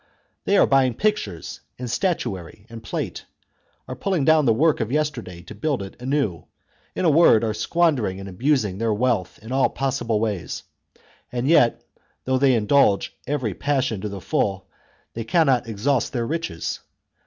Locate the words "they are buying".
0.45-0.95